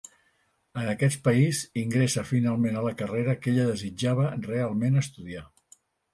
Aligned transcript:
En 0.83 0.87
aquest 0.93 1.19
país, 1.27 1.59
ingressa 1.81 2.23
finalment 2.31 2.81
a 2.81 2.83
la 2.87 2.95
carrera 3.03 3.37
que 3.43 3.53
ella 3.53 3.67
desitjava 3.75 4.27
realment 4.49 5.01
estudiar. 5.05 5.47